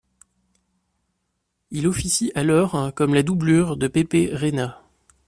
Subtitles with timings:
[1.69, 4.81] Il officie alors comme la doublure de Pepe Reina.